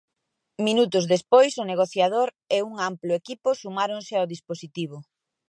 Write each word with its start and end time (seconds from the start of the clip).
Minutos 0.67 1.03
despois, 1.13 1.53
o 1.63 1.65
negociador 1.71 2.27
e 2.57 2.59
un 2.69 2.73
amplo 2.89 3.11
equipo 3.21 3.49
sumáronse 3.61 4.13
ao 4.17 4.29
dispositivo. 4.33 4.97